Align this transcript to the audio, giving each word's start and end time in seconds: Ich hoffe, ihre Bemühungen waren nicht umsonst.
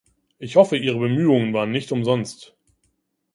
Ich 0.39 0.55
hoffe, 0.55 0.77
ihre 0.77 0.97
Bemühungen 0.97 1.53
waren 1.53 1.69
nicht 1.69 1.91
umsonst. 1.91 2.55